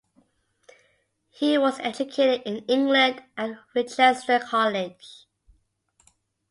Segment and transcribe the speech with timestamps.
[1.29, 5.27] He was educated in England at Winchester College.